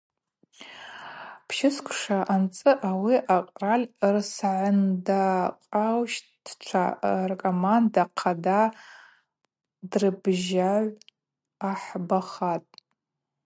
[1.47, 6.83] Пщысквша анцӏы ауи акъраль рсагӏындакъаущтчва
[7.29, 8.61] ркоманда хъада
[9.89, 10.95] дырбжьагӏв
[11.69, 12.73] ахӏбахатӏ.